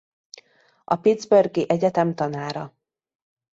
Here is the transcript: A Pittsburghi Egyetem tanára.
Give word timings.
A 0.83 0.95
Pittsburghi 0.95 1.65
Egyetem 1.69 2.15
tanára. 2.15 2.77